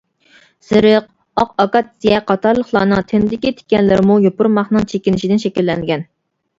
[0.69, 6.13] زىرىق، ئاق ئاكاتسىيە قاتارلىقلارنىڭ تېنىدىكى تىكەنلىرىمۇ يوپۇرماقنىڭ چېكىنىشىدىن شەكىللەنگەن.